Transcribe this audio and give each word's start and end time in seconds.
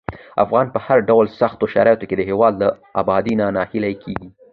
افغانان 0.43 0.67
په 0.75 0.79
هر 0.85 0.97
ډول 1.09 1.25
سختو 1.39 1.65
شرايطو 1.73 2.07
کې 2.09 2.15
د 2.17 2.21
هېواد 2.29 2.53
له 2.61 2.67
ابادۍ 3.01 3.33
نه 3.41 3.45
ناهیلي 3.55 3.93
کېږي. 4.03 4.27